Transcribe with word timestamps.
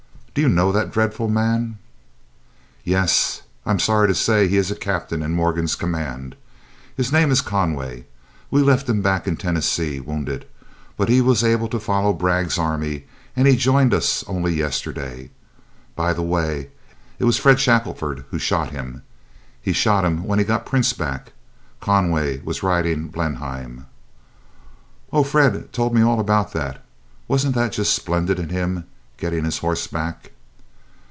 Do 0.33 0.39
you 0.41 0.47
know 0.47 0.71
that 0.71 0.91
dreadful 0.93 1.27
man?" 1.27 1.77
"Yes, 2.85 3.41
I 3.65 3.71
am 3.71 3.79
sorry 3.79 4.07
to 4.07 4.15
say 4.15 4.47
he 4.47 4.55
is 4.55 4.71
a 4.71 4.75
captain 4.77 5.21
in 5.21 5.33
Morgan's 5.33 5.75
command. 5.75 6.37
His 6.95 7.11
name 7.11 7.31
is 7.31 7.41
Conway. 7.41 8.05
We 8.49 8.61
left 8.61 8.87
him 8.87 9.01
back 9.01 9.27
in 9.27 9.35
Tennessee 9.35 9.99
wounded. 9.99 10.47
But 10.95 11.09
he 11.09 11.19
was 11.19 11.43
able 11.43 11.67
to 11.67 11.81
follow 11.81 12.13
Bragg's 12.13 12.57
army, 12.57 13.07
and 13.35 13.45
he 13.45 13.57
joined 13.57 13.93
us 13.93 14.23
only 14.25 14.53
yesterday. 14.55 15.31
By 15.97 16.13
the 16.13 16.23
way, 16.23 16.69
it 17.19 17.25
was 17.25 17.35
Fred 17.37 17.59
Shackelford 17.59 18.23
who 18.29 18.39
shot 18.39 18.69
him. 18.71 19.03
He 19.61 19.73
shot 19.73 20.05
him 20.05 20.23
when 20.23 20.39
he 20.39 20.45
got 20.45 20.65
Prince 20.65 20.93
back. 20.93 21.33
Conway 21.81 22.39
was 22.39 22.63
riding 22.63 23.09
Blenheim." 23.09 23.85
"Oh, 25.11 25.23
Fred 25.23 25.73
told 25.73 25.93
me 25.93 26.01
all 26.01 26.21
about 26.21 26.53
that. 26.53 26.81
Wasn't 27.27 27.53
that 27.55 27.73
just 27.73 27.93
splendid 27.93 28.39
in 28.39 28.47
him, 28.47 28.85
getting 29.17 29.45
his 29.45 29.59
horse 29.59 29.85
back!" 29.85 30.31